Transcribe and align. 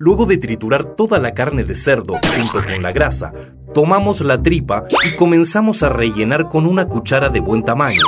Luego 0.00 0.26
de 0.26 0.36
triturar 0.36 0.94
toda 0.94 1.18
la 1.18 1.32
carne 1.32 1.64
de 1.64 1.74
cerdo 1.74 2.20
junto 2.36 2.64
con 2.64 2.82
la 2.82 2.92
grasa, 2.92 3.32
tomamos 3.74 4.20
la 4.20 4.40
tripa 4.40 4.84
y 5.04 5.16
comenzamos 5.16 5.82
a 5.82 5.88
rellenar 5.88 6.48
con 6.48 6.66
una 6.66 6.86
cuchara 6.86 7.30
de 7.30 7.40
buen 7.40 7.64
tamaño, 7.64 8.04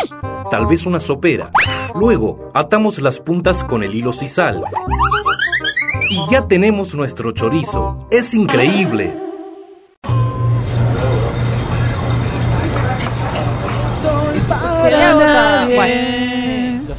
tal 0.52 0.68
vez 0.68 0.86
una 0.86 1.00
sopera. 1.00 1.50
Luego 1.96 2.52
atamos 2.54 3.00
las 3.00 3.18
puntas 3.18 3.64
con 3.64 3.82
el 3.82 3.92
hilo 3.92 4.12
sisal. 4.12 4.62
Y 6.10 6.30
ya 6.30 6.46
tenemos 6.46 6.94
nuestro 6.94 7.32
chorizo. 7.32 8.06
Es 8.12 8.34
increíble. 8.34 9.12
Bueno, 15.74 16.19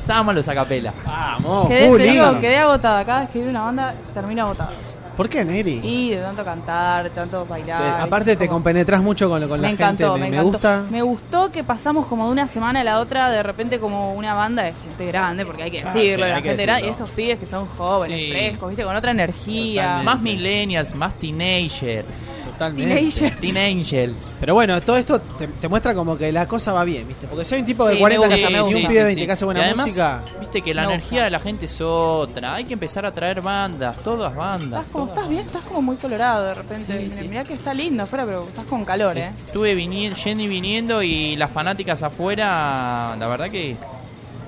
los 0.01 0.09
amo 0.09 0.33
los 0.33 0.47
acapela. 0.47 0.93
Vamos, 1.05 1.67
Quedé, 1.67 1.97
te 1.97 2.03
digo, 2.03 2.39
quedé 2.39 2.57
agotada. 2.57 3.05
Cada 3.05 3.19
vez 3.21 3.29
que 3.29 3.37
escribí 3.39 3.49
una 3.49 3.61
banda, 3.65 3.93
termino 4.13 4.43
agotada. 4.43 4.71
¿Por 5.17 5.27
qué, 5.29 5.43
Neri? 5.43 5.81
Y 5.83 6.11
de 6.11 6.21
tanto 6.21 6.43
cantar, 6.43 7.03
de 7.03 7.09
tanto 7.11 7.45
bailar. 7.45 7.77
Te- 7.77 7.83
¿viste? 7.83 8.01
aparte 8.01 8.35
te 8.37 8.47
Como- 8.47 8.55
compenetras 8.57 9.01
mucho 9.01 9.29
con, 9.29 9.45
con 9.47 9.61
la 9.61 9.67
me 9.67 9.73
encantó, 9.73 10.13
gente, 10.13 10.19
me, 10.23 10.29
me, 10.31 10.35
encantó. 10.37 10.51
gusta. 10.51 10.83
Me 10.89 11.01
gustó 11.01 11.51
que 11.51 11.63
pasamos 11.65 12.07
como 12.07 12.25
de 12.27 12.31
una 12.31 12.47
semana 12.47 12.79
a 12.79 12.83
la 12.85 12.97
otra, 12.99 13.29
de 13.29 13.43
repente 13.43 13.79
como 13.79 14.13
una 14.13 14.33
banda 14.33 14.63
de 14.63 14.73
gente 14.73 15.05
grande, 15.05 15.45
porque 15.45 15.63
hay 15.63 15.71
que 15.71 15.81
Ah, 15.81 15.93
decirlo, 15.93 16.25
sí, 16.25 16.29
la 16.31 16.35
hay 16.37 16.41
que 16.41 16.47
gente 16.49 16.63
grande, 16.63 16.81
y 16.81 16.85
decirlo. 16.87 17.05
estos 17.05 17.15
pibes 17.15 17.39
que 17.39 17.45
son 17.45 17.65
jóvenes, 17.67 18.17
Sí. 18.19 18.29
frescos, 18.31 18.69
viste, 18.69 18.83
con 18.85 18.95
otra 18.95 19.11
energía. 19.11 19.81
Totalmente. 19.81 20.05
Más 20.05 20.21
millennials, 20.21 20.95
más 20.95 21.13
teenagers. 21.19 22.27
Totalmente. 22.61 22.93
Teenagers. 22.95 23.39
Teenagers. 23.39 24.37
Pero 24.39 24.53
bueno, 24.53 24.79
todo 24.81 24.95
esto 24.97 25.19
te, 25.19 25.47
te 25.47 25.67
muestra 25.67 25.95
como 25.95 26.15
que 26.15 26.31
la 26.31 26.47
cosa 26.47 26.73
va 26.73 26.83
bien, 26.83 27.07
¿viste? 27.07 27.25
Porque 27.27 27.43
si 27.43 27.55
hay 27.55 27.61
un 27.61 27.65
tipo 27.65 27.87
de 27.87 27.95
Sí, 27.95 27.99
40 27.99 28.27
me 28.27 28.35
que 28.35 28.43
hace 28.45 28.53
me 28.53 28.57
y 28.59 28.61
un 28.61 28.69
pibe 28.87 28.93
de 28.99 29.03
20 29.05 29.25
que 29.25 29.31
hace 29.31 29.45
buena 29.45 29.59
Y 29.61 29.63
además, 29.63 29.85
música, 29.87 30.23
Viste 30.39 30.61
que 30.61 30.73
la 30.75 30.83
energía 30.83 31.23
de 31.23 31.31
la 31.31 31.39
gente 31.39 31.65
es 31.65 31.81
otra. 31.81 32.53
Hay 32.55 32.65
que 32.65 32.73
empezar 32.73 33.05
a 33.05 33.13
traer 33.13 33.41
bandas, 33.41 33.97
todas 34.03 34.35
bandas. 34.35 34.81
Estás 34.81 34.87
como, 34.93 35.05
todas 35.05 35.17
estás 35.17 35.29
bien, 35.29 35.45
estás 35.45 35.63
como 35.63 35.81
muy 35.81 35.95
colorado 35.97 36.45
de 36.45 36.53
repente. 36.53 36.85
Sí, 36.85 36.93
Mirá- 37.09 37.15
sí. 37.15 37.27
Mirá 37.29 37.43
que 37.43 37.53
está 37.55 37.73
lindo 37.73 38.03
afuera, 38.03 38.25
pero 38.25 38.43
estás 38.43 38.65
con 38.65 38.85
calor, 38.85 39.17
eh. 39.17 39.31
Estuve 39.45 39.73
viniendo, 39.73 40.17
yendo 40.19 40.43
y 40.43 40.47
viniendo 40.47 41.01
y 41.01 41.35
las 41.35 41.49
fanáticas 41.51 42.03
afuera, 42.03 43.15
la 43.17 43.27
verdad 43.27 43.49
que... 43.49 43.75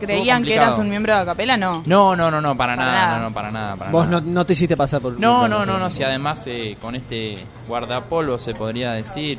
¿Creían 0.06 0.44
que 0.44 0.56
eras 0.56 0.78
un 0.78 0.90
miembro 0.90 1.16
de 1.16 1.22
Acapela? 1.22 1.58
No. 1.58 1.84
No, 1.86 2.16
no, 2.16 2.30
no, 2.32 2.42
no, 2.42 2.56
para, 2.58 2.76
Para 2.76 2.86
nada, 2.92 3.06
nada. 3.06 3.18
no, 3.20 3.24
no, 3.30 3.34
para 3.34 3.52
nada, 3.52 3.76
para 3.76 3.92
vos 3.92 4.08
nada. 4.08 4.22
no, 4.22 4.32
no 4.32 4.46
te 4.46 4.54
hiciste 4.54 4.76
pasar 4.78 5.02
por... 5.02 5.20
No, 5.20 5.48
no, 5.48 5.66
no, 5.66 5.78
no, 5.78 5.90
si 5.90 6.04
además 6.04 6.44
eh, 6.48 6.78
con 6.82 6.96
este 6.96 7.38
guardapolvo 7.68 8.38
se 8.38 8.54
podría 8.54 8.92
decir, 8.94 9.38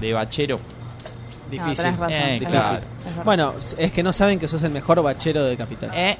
de 0.00 0.12
bachero. 0.12 0.60
Difícil. 1.50 1.84
Razón, 1.96 2.10
Eh, 2.10 2.38
difícil. 2.40 2.78
Bueno, 3.24 3.54
es 3.78 3.92
que 3.92 4.02
no 4.02 4.12
saben 4.12 4.38
que 4.38 4.48
sos 4.48 4.62
el 4.64 4.72
mejor 4.72 5.02
bachero 5.02 5.44
de 5.44 5.56
Capital. 5.56 5.90
Eh, 5.94 6.16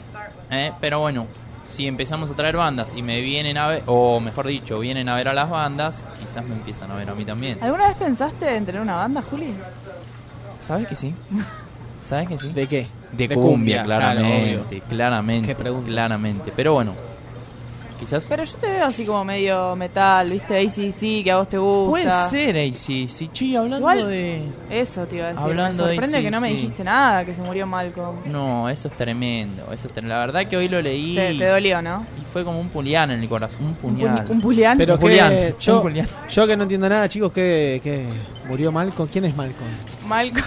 eh, 0.50 0.72
pero 0.81 1.00
bueno, 1.00 1.27
si 1.64 1.86
empezamos 1.88 2.31
a 2.31 2.34
traer 2.34 2.56
bandas 2.56 2.94
y 2.94 3.03
me 3.03 3.20
vienen 3.20 3.58
a 3.58 3.66
ver, 3.66 3.83
o 3.86 4.20
mejor 4.20 4.47
dicho, 4.47 4.78
vienen 4.78 5.08
a 5.08 5.16
ver 5.16 5.27
a 5.28 5.33
las 5.33 5.50
bandas, 5.50 6.05
quizás 6.20 6.47
me 6.47 6.55
empiezan 6.55 6.92
a 6.92 6.94
ver 6.94 7.10
a 7.10 7.14
mí 7.16 7.25
también. 7.25 7.58
¿Alguna 7.60 7.88
vez 7.88 7.97
pensaste 7.97 8.55
en 8.56 8.64
tener 8.64 8.81
una 8.81 8.94
banda, 8.94 9.20
Juli? 9.28 9.53
¿Sabes 10.60 10.86
que 10.86 10.94
sí? 10.97 11.12
¿Sabes 12.00 12.28
que 12.28 12.38
sí? 12.38 12.53
¿De 12.53 12.66
qué? 12.69 12.86
De 13.12 13.29
cumbia, 13.29 13.85
claro, 13.85 14.01
claramente, 14.03 14.59
obvio. 14.69 14.83
claramente. 14.89 15.49
Qué 15.49 15.55
pregunta. 15.55 15.89
Claramente, 15.91 16.53
pero 16.55 16.75
bueno, 16.75 16.93
quizás... 17.99 18.27
Pero 18.29 18.45
yo 18.45 18.57
te 18.59 18.69
veo 18.69 18.85
así 18.85 19.05
como 19.07 19.25
medio 19.25 19.75
metal, 19.75 20.29
¿viste? 20.31 20.59
ACC, 20.59 21.25
que 21.25 21.31
a 21.31 21.37
vos 21.37 21.49
te 21.49 21.57
gusta. 21.57 21.91
Puede 21.91 22.11
ser, 22.31 22.57
ahí 22.57 22.75
sí, 22.75 23.09
sí, 23.09 23.29
chi, 23.33 23.57
hablando 23.57 23.79
Igual- 23.79 24.09
de... 24.09 24.43
Eso 24.71 25.07
te 25.07 25.17
iba 25.17 25.27
a 25.27 25.29
decir. 25.29 25.43
Hablando 25.45 25.84
me 25.87 25.91
de 26.09 26.23
que 26.23 26.31
no 26.31 26.41
me 26.41 26.49
dijiste 26.49 26.84
nada, 26.84 27.25
que 27.25 27.34
se 27.34 27.41
murió 27.43 27.67
Malcolm. 27.67 28.17
No, 28.27 28.69
eso 28.69 28.89
es 28.89 28.95
tremendo, 28.95 29.62
eso 29.73 29.87
es 29.87 29.93
tremendo. 29.95 30.15
La 30.15 30.21
verdad 30.21 30.47
que 30.47 30.57
hoy 30.59 30.69
lo 30.69 30.83
leí 30.83 31.15
Te, 31.15 31.34
te 31.39 31.47
dolió, 31.47 31.81
¿no? 31.81 32.05
y 32.21 32.25
fue 32.33 32.45
como 32.45 32.61
un 32.61 32.69
pulián 32.69 33.11
en 33.12 33.21
el 33.21 33.29
corazón, 33.29 33.62
un 33.62 33.69
Un, 33.69 33.75
puñal. 33.77 34.27
un 34.29 34.41
pulián. 34.43 34.77
Pero 34.77 34.95
Un 34.95 34.99
que 35.01 35.07
Julián, 35.07 35.55
yo, 35.59 35.77
un 35.77 35.83
Julián. 35.83 36.09
yo 36.29 36.47
que 36.47 36.57
no 36.57 36.62
entiendo 36.65 36.89
nada, 36.89 37.09
chicos, 37.09 37.33
que, 37.33 37.81
que 37.83 38.05
murió 38.47 38.71
Malcolm. 38.71 39.09
¿Quién 39.11 39.25
es 39.25 39.34
Malcolm? 39.34 39.71
Malcolm. 40.07 40.45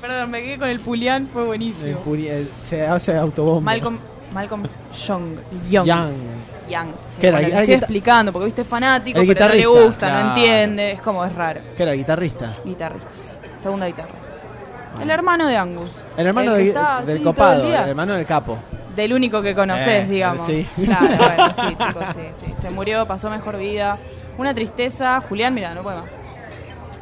Perdón, 0.00 0.30
me 0.30 0.42
quedé 0.42 0.58
con 0.58 0.68
el 0.68 0.80
pulián, 0.80 1.26
fue 1.26 1.42
El 1.42 1.48
buenísimo. 1.48 1.98
Eh, 2.16 2.48
se 2.62 2.86
hace 2.86 3.16
autobomba. 3.16 3.60
Malcolm. 3.72 3.98
Malcolm 4.32 4.62
Young. 5.06 5.36
Young. 5.70 5.86
Young. 5.86 6.12
Young. 6.68 6.88
Sí, 6.88 7.16
¿Qué 7.20 7.28
era? 7.28 7.38
bueno, 7.38 7.52
El 7.54 7.60
estoy 7.62 7.74
explicando, 7.74 8.32
porque 8.32 8.46
viste 8.46 8.62
es 8.62 8.68
fanático, 8.68 9.20
El 9.20 9.26
pero 9.28 9.48
no 9.48 9.54
le 9.54 9.66
gusta, 9.66 10.12
no 10.22 10.28
entiende. 10.28 10.92
Es 10.92 11.00
como, 11.00 11.24
es 11.24 11.34
raro. 11.34 11.60
Que 11.76 11.82
era 11.84 11.92
guitarrista. 11.92 12.52
Guitarrista. 12.64 13.08
Segunda 13.62 13.86
guitarra. 13.86 14.10
El 15.00 15.10
hermano 15.10 15.46
de 15.46 15.56
Angus. 15.56 15.90
El 16.16 16.26
hermano 16.26 16.52
El 16.56 16.62
de- 16.64 16.68
está, 16.68 17.02
del 17.02 17.18
sí, 17.18 17.24
copado, 17.24 17.64
el 17.64 17.74
el 17.74 17.88
hermano 17.90 18.14
del 18.14 18.26
capo. 18.26 18.58
Del 18.94 19.12
único 19.12 19.42
que 19.42 19.54
conoces, 19.54 20.04
Eh, 20.04 20.06
digamos. 20.08 20.46
sí. 20.46 20.66
Claro, 20.84 21.06
bueno, 21.06 21.54
sí, 21.54 21.76
chicos, 21.76 22.04
sí, 22.14 22.22
sí. 22.46 22.54
Se 22.62 22.70
murió, 22.70 23.06
pasó 23.06 23.28
mejor 23.30 23.58
vida. 23.58 23.98
Una 24.38 24.54
tristeza. 24.54 25.20
Julián, 25.28 25.52
mira, 25.54 25.74
no 25.74 25.82
puede 25.82 25.98
más. 25.98 26.06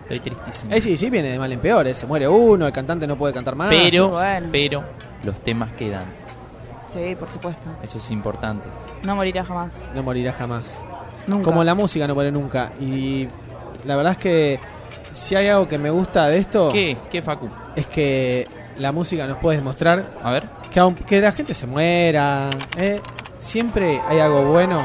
Estoy 0.05 0.21
tristísimo. 0.21 0.73
Eh, 0.75 0.81
sí, 0.81 0.97
sí, 0.97 1.11
viene 1.11 1.31
de 1.31 1.39
mal 1.39 1.51
en 1.53 1.61
peor. 1.61 1.87
eh. 1.87 1.95
Se 1.95 2.07
muere 2.07 2.29
uno, 2.29 2.67
el 2.67 2.73
cantante 2.73 3.07
no 3.07 3.17
puede 3.17 3.33
cantar 3.35 3.57
más. 3.57 3.69
pero, 3.71 4.11
bueno. 4.11 4.49
pero, 4.53 4.85
los 5.25 5.39
temas 5.41 5.73
quedan. 5.73 6.05
Sí, 6.93 7.17
por 7.19 7.29
supuesto. 7.29 7.69
Eso 7.83 7.99
es 7.99 8.11
importante. 8.11 8.67
No 9.03 9.17
morirá 9.17 9.45
jamás. 9.45 9.75
No 9.95 10.03
morirá 10.03 10.33
jamás. 10.33 10.83
Nunca. 11.27 11.45
Como 11.45 11.65
la 11.65 11.75
música 11.75 12.07
no 12.07 12.15
muere 12.15 12.31
nunca. 12.31 12.73
Y 12.81 13.27
la 13.85 13.97
verdad 13.97 14.13
es 14.13 14.19
que 14.19 14.61
si 15.13 15.35
hay 15.35 15.49
algo 15.49 15.67
que 15.67 15.79
me 15.79 15.91
gusta 15.91 16.27
de 16.29 16.39
esto, 16.39 16.71
¿Qué? 16.73 16.97
¿Qué, 17.11 17.23
Facu? 17.23 17.49
es 17.75 17.87
que 17.87 18.47
la 18.79 18.93
música 18.93 19.27
nos 19.27 19.39
puede 19.39 19.57
demostrar 19.59 20.05
A 20.23 20.31
ver. 20.33 20.45
que 20.71 20.81
aunque 20.81 21.21
la 21.21 21.33
gente 21.33 21.55
se 21.55 21.67
muera, 21.67 22.51
eh, 22.77 23.01
siempre 23.39 24.01
hay 24.09 24.21
algo 24.21 24.43
bueno. 24.45 24.83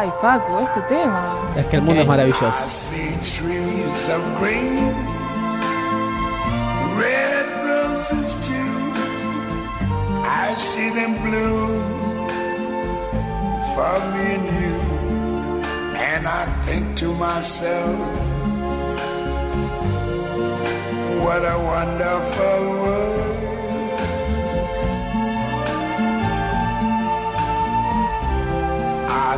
Ay, 0.00 0.10
Facu, 0.22 0.56
este 0.64 0.80
tema. 0.88 1.36
Es 1.56 1.66
que 1.66 1.76
el 1.76 1.82
mundo 1.82 2.00
Ok. 2.00 2.04
es 2.04 2.08
maravilloso. 2.08 2.46
I 2.48 2.68
see 2.68 3.10
trees 3.22 4.08
of 4.08 4.22
green, 4.40 4.94
red 6.96 7.46
roses 7.68 8.34
too. 8.46 8.92
I 10.24 10.54
see 10.58 10.88
them 10.90 11.16
bloom 11.22 11.82
for 13.74 14.00
me 14.14 14.24
and 14.36 14.46
you. 14.62 14.80
And 16.12 16.26
I 16.26 16.46
think 16.64 16.96
to 17.00 17.12
myself, 17.12 17.98
what 21.22 21.44
a 21.44 21.58
wonderful 21.58 22.60
world. 22.80 23.19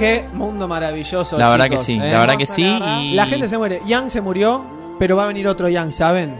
Qué 0.00 0.24
mundo 0.32 0.66
maravilloso. 0.66 1.38
La 1.38 1.48
verdad 1.48 1.68
que 1.68 1.78
sí, 1.78 1.94
¿eh? 1.94 2.10
la 2.10 2.18
verdad 2.20 2.36
que 2.36 2.46
sí. 2.46 2.64
Y 2.64 3.14
La 3.14 3.26
gente 3.26 3.48
se 3.48 3.56
muere. 3.58 3.80
Young 3.86 4.08
se 4.10 4.20
murió, 4.20 4.64
pero 4.98 5.16
va 5.16 5.24
a 5.24 5.26
venir 5.26 5.46
otro 5.46 5.68
Young, 5.68 5.92
¿saben? 5.92 6.36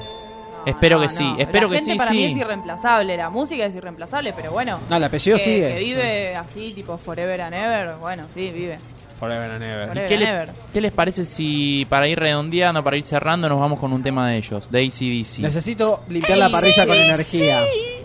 Espero 0.66 0.98
que 0.98 1.06
No, 1.06 1.08
sí, 1.10 1.24
no. 1.24 1.38
espero 1.38 1.68
la 1.68 1.72
que 1.72 1.76
gente 1.78 1.92
sí, 1.92 1.98
para 1.98 2.10
sí. 2.10 2.16
mí 2.16 2.24
es 2.24 2.36
irreemplazable, 2.36 3.16
la 3.16 3.30
música 3.30 3.64
es 3.64 3.74
irreemplazable, 3.74 4.32
pero 4.34 4.50
bueno. 4.52 4.78
No, 4.90 4.96
el 4.96 5.04
apellido 5.04 5.38
que, 5.38 5.44
sigue. 5.44 5.68
que 5.72 5.78
vive 5.78 6.36
así, 6.36 6.72
tipo 6.74 6.98
Forever 6.98 7.40
and 7.40 7.54
Ever, 7.54 7.94
bueno, 7.98 8.24
sí, 8.34 8.50
vive. 8.50 8.78
Forever 9.18 9.50
and 9.52 9.62
ever. 9.62 9.86
Forever 9.88 10.06
¿Qué, 10.08 10.14
and 10.14 10.22
le- 10.22 10.28
Ever. 10.30 10.50
qué 10.72 10.80
les 10.82 10.92
parece 10.92 11.24
si 11.24 11.86
para 11.88 12.08
ir 12.08 12.18
redondeando, 12.18 12.82
para 12.84 12.96
ir 12.98 13.04
cerrando, 13.06 13.48
nos 13.48 13.58
vamos 13.60 13.78
con 13.78 13.90
un 13.92 14.02
tema 14.02 14.28
de 14.30 14.36
ellos, 14.38 14.70
de 14.70 14.80
ACDC? 14.86 15.38
Necesito 15.40 16.02
limpiar 16.08 16.38
la 16.38 16.48
parrilla 16.50 16.86
con 16.86 16.96
energía. 16.96 17.60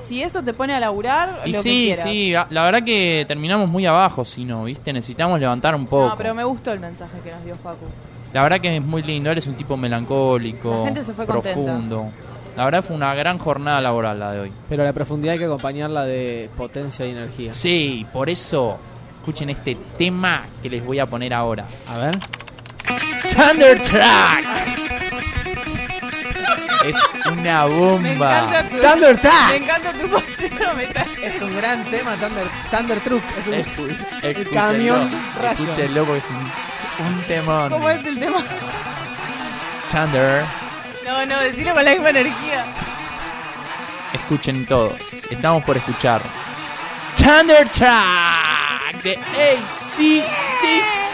Si 0.06 0.22
eso 0.22 0.44
te 0.44 0.54
pone 0.54 0.74
a 0.74 0.80
laburar, 0.80 1.42
Y 1.46 1.52
lo 1.52 1.57
que 1.57 1.63
sí, 1.63 1.84
quieras. 1.86 2.04
sí, 2.04 2.31
la 2.54 2.63
verdad 2.63 2.84
que 2.84 3.25
terminamos 3.28 3.68
muy 3.69 3.86
abajo, 3.86 4.24
si 4.24 4.46
no, 4.46 4.63
¿viste? 4.66 4.94
Necesitamos 4.94 5.40
levantar 5.40 5.74
un 5.75 5.88
poco. 5.88 6.10
No, 6.10 6.18
pero 6.18 6.34
me 6.36 6.44
gustó 6.44 6.72
el 6.72 6.80
mensaje 6.80 7.19
que 7.24 7.31
nos 7.31 7.44
dio 7.44 7.56
Facu. 7.56 7.86
La 8.34 8.44
verdad 8.44 8.60
que 8.60 8.75
es 8.75 8.81
muy 8.84 9.02
lindo, 9.02 9.31
él 9.31 9.38
es 9.38 9.48
un 9.48 9.56
tipo 9.56 9.78
melancólico, 9.78 10.80
La 10.80 10.86
gente 10.86 11.04
se 11.04 11.13
fue 11.13 11.25
contenta. 11.25 11.54
profundo. 11.62 12.12
La 12.57 12.66
verdad 12.66 12.84
fue 12.84 12.96
una 12.96 13.13
gran 13.16 13.38
jornada 13.38 13.81
laboral 13.81 14.19
la 14.19 14.31
de 14.31 14.40
hoy. 14.42 14.52
Pero 14.69 14.84
la 14.84 14.94
profundidad 14.94 15.34
hay 15.34 15.40
que 15.40 15.46
acompañarla 15.46 16.06
de 16.06 16.50
potencia 16.56 17.06
y 17.06 17.12
energía. 17.12 17.54
Sí, 17.54 18.06
por 18.13 18.30
eso 18.30 18.78
escuchen 19.19 19.50
este 19.50 19.75
tema 19.98 20.44
que 20.62 20.69
les 20.69 20.86
voy 20.86 21.00
a 21.00 21.06
poner 21.06 21.34
ahora. 21.34 21.66
A 21.90 21.98
ver. 21.98 22.19
Thunder 23.34 23.81
Track. 23.81 24.44
Es 26.90 26.98
una 27.32 27.66
Me 27.68 27.74
bomba. 27.74 28.40
encanta 28.40 28.70
tu, 28.70 28.78
Thunder 28.80 29.18
Track. 29.22 29.50
me 29.50 29.56
encanta 29.58 29.92
tu 29.94 30.08
posito, 30.10 30.74
me 30.76 30.84
encanta. 30.84 31.12
Es 31.22 31.42
un 31.42 31.56
gran 31.56 31.84
tema, 31.86 32.16
Thunder, 32.16 32.46
Thunder 32.72 33.00
Truck. 33.02 33.24
Es 33.38 33.48
un, 33.48 33.54
Escu- 33.54 34.54
camión 34.54 35.10
rayo. 35.42 35.64
Escúchenlo 35.64 36.06
porque 36.06 36.20
es 36.20 36.30
un, 36.30 37.06
un 37.06 37.22
temón. 37.24 37.70
¿Cómo 37.72 37.90
es 37.90 38.06
el 38.06 38.20
tema? 38.20 38.44
Thunder. 39.92 40.44
No, 41.06 41.26
no, 41.26 41.40
decirlo 41.40 41.74
con 41.74 41.84
la 41.86 41.92
misma 41.92 42.10
energía. 42.10 42.66
Escuchen 44.14 44.66
todos. 44.66 45.02
Estamos 45.30 45.64
por 45.64 45.78
escuchar. 45.78 46.22
Thunder 47.18 47.68
Track 47.70 49.02
de 49.04 49.18
ACDC. 50.36 51.14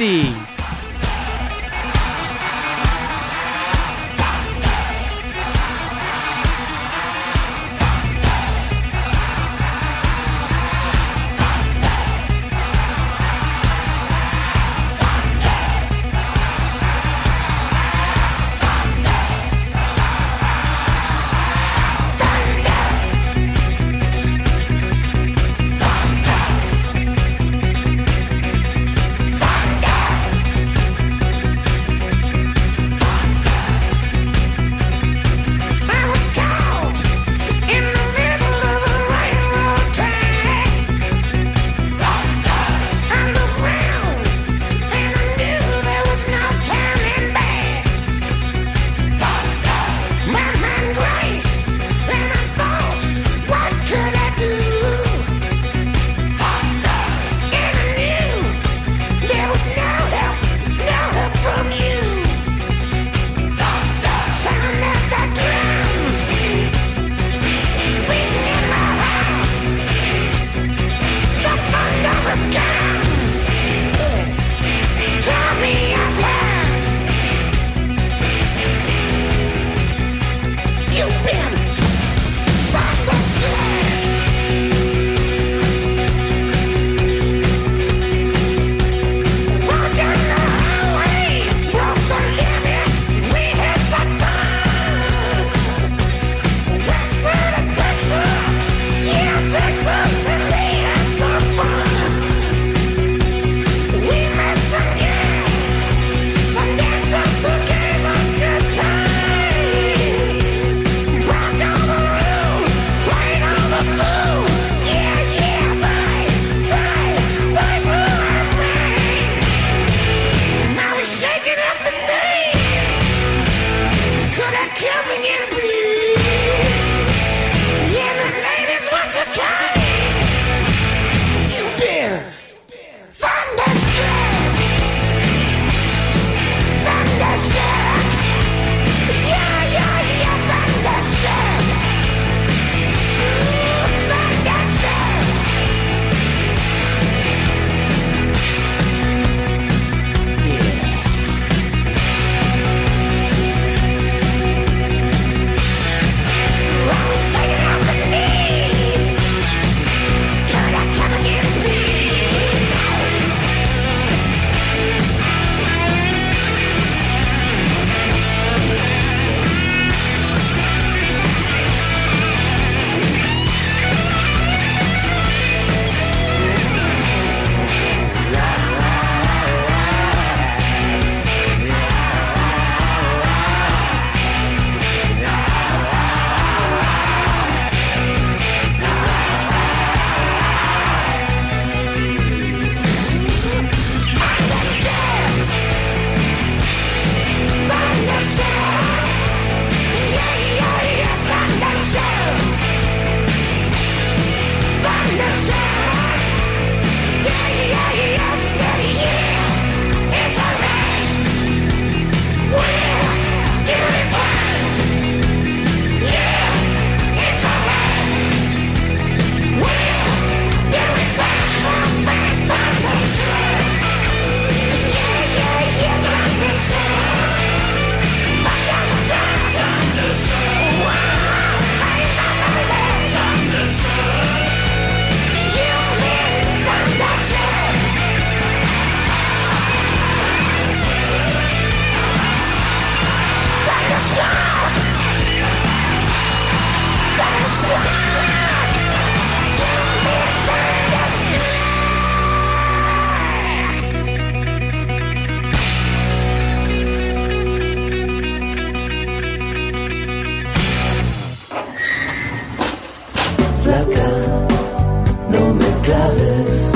no 265.30 265.54
me 265.54 265.66
claves 265.84 266.72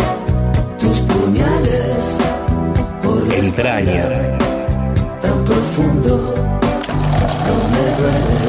tus 0.80 1.00
puñales 1.02 1.94
por 3.04 3.28
la 3.28 3.36
entraña 3.36 4.38
tan 5.22 5.44
profundo, 5.44 6.34
no 7.48 7.56
me 7.74 7.84
duele. 8.00 8.45